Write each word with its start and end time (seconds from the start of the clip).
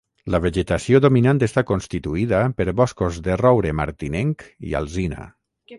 La 0.35 0.37
vegetació 0.43 1.01
dominant 1.05 1.41
està 1.47 1.63
constituïda 1.73 2.41
per 2.61 2.67
boscos 2.81 3.21
de 3.29 3.37
roure 3.45 3.79
martinenc 3.83 4.49
i 4.71 4.77
alzina. 4.83 5.33